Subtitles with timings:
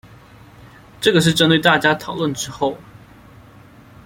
[0.99, 2.75] 這個是針對大家討論之後